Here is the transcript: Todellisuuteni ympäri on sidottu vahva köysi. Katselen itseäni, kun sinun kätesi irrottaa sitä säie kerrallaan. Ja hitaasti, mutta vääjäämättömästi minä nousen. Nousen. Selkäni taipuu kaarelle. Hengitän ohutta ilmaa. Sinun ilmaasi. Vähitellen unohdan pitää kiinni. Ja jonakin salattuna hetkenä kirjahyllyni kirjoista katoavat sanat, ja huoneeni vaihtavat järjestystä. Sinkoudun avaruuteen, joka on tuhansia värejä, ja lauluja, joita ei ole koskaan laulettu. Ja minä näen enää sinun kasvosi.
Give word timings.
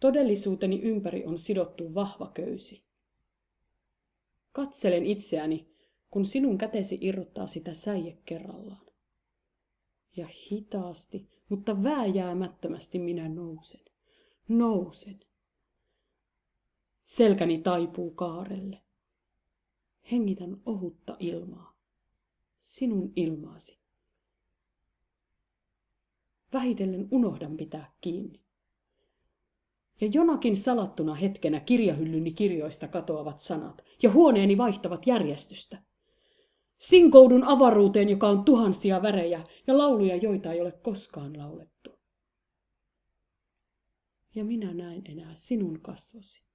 Todellisuuteni 0.00 0.80
ympäri 0.82 1.24
on 1.26 1.38
sidottu 1.38 1.94
vahva 1.94 2.30
köysi. 2.34 2.84
Katselen 4.52 5.06
itseäni, 5.06 5.68
kun 6.10 6.24
sinun 6.24 6.58
kätesi 6.58 6.98
irrottaa 7.00 7.46
sitä 7.46 7.74
säie 7.74 8.18
kerrallaan. 8.24 8.86
Ja 10.16 10.28
hitaasti, 10.50 11.28
mutta 11.48 11.82
vääjäämättömästi 11.82 12.98
minä 12.98 13.28
nousen. 13.28 13.80
Nousen. 14.48 15.20
Selkäni 17.04 17.58
taipuu 17.58 18.10
kaarelle. 18.10 18.82
Hengitän 20.12 20.60
ohutta 20.66 21.16
ilmaa. 21.18 21.78
Sinun 22.60 23.12
ilmaasi. 23.16 23.78
Vähitellen 26.52 27.08
unohdan 27.10 27.56
pitää 27.56 27.92
kiinni. 28.00 28.40
Ja 30.00 30.08
jonakin 30.12 30.56
salattuna 30.56 31.14
hetkenä 31.14 31.60
kirjahyllyni 31.60 32.32
kirjoista 32.32 32.88
katoavat 32.88 33.38
sanat, 33.38 33.84
ja 34.02 34.10
huoneeni 34.10 34.58
vaihtavat 34.58 35.06
järjestystä. 35.06 35.82
Sinkoudun 36.78 37.44
avaruuteen, 37.44 38.08
joka 38.08 38.28
on 38.28 38.44
tuhansia 38.44 39.02
värejä, 39.02 39.44
ja 39.66 39.78
lauluja, 39.78 40.16
joita 40.16 40.52
ei 40.52 40.60
ole 40.60 40.72
koskaan 40.72 41.38
laulettu. 41.38 41.90
Ja 44.34 44.44
minä 44.44 44.74
näen 44.74 45.02
enää 45.08 45.34
sinun 45.34 45.80
kasvosi. 45.80 46.49